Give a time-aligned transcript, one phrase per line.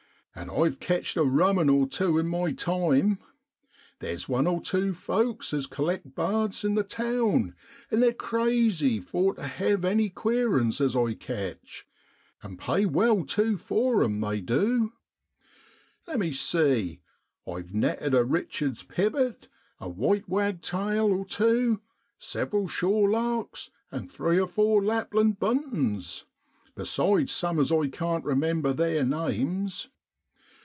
[0.33, 3.19] An' I've ketcht a rummen or tew in my time.
[3.99, 7.55] Theer's one or tew folks as collects bards 92 SEPTEMBER IN BEOADLAND in the town,
[7.91, 11.85] and they're crazy for tu hev any queer uns as I ketch,
[12.41, 14.93] and pay well tu for 'em, they du.
[16.07, 17.01] Lemme see,
[17.45, 19.49] I've netted a Eichard's pipit,
[19.81, 21.81] a white wagtail or tew,
[22.17, 26.23] several shore larks, and three or four Lapland buntings,
[26.73, 29.89] besides some as I can't remember theer names.